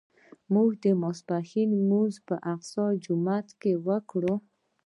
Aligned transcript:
موږ 0.53 0.69
د 0.83 0.85
ماسپښین 1.01 1.69
لمونځ 1.79 2.13
په 2.27 2.35
اقصی 2.53 2.85
جومات 3.05 3.47
کې 3.61 3.73
وکړ. 3.87 4.23